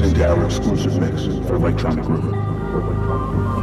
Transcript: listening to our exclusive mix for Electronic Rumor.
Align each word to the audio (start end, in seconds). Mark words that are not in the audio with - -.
listening 0.00 0.18
to 0.18 0.30
our 0.30 0.46
exclusive 0.46 0.98
mix 0.98 1.26
for 1.46 1.56
Electronic 1.56 2.06
Rumor. 2.06 3.59